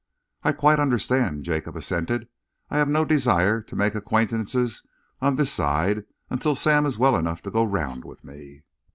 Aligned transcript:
"I 0.41 0.51
quite 0.51 0.79
understand," 0.79 1.43
Jacob 1.43 1.75
assented. 1.75 2.27
"I 2.71 2.77
have 2.79 2.89
no 2.89 3.05
desire 3.05 3.61
to 3.61 3.75
make 3.75 3.93
acquaintances 3.93 4.81
on 5.21 5.35
this 5.35 5.51
side 5.51 6.05
until 6.27 6.55
Sam 6.55 6.87
is 6.87 6.97
well 6.97 7.15
enough 7.15 7.43
to 7.43 7.51
go 7.51 7.63
round 7.63 8.03
with 8.03 8.23
me." 8.23 8.63